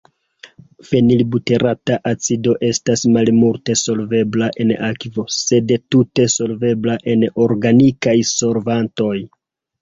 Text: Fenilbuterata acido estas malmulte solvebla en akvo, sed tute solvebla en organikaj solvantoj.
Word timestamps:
Fenilbuterata 0.91 1.97
acido 2.11 2.55
estas 2.69 3.03
malmulte 3.17 3.75
solvebla 3.81 4.47
en 4.65 4.71
akvo, 4.87 5.27
sed 5.41 5.75
tute 5.97 6.27
solvebla 6.37 6.97
en 7.15 7.27
organikaj 7.47 8.17
solvantoj. 8.33 9.15